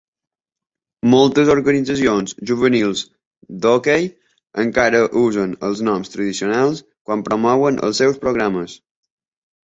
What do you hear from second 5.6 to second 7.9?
els noms tradicionals quan promouen